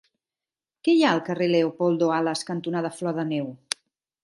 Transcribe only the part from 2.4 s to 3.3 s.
cantonada Flor de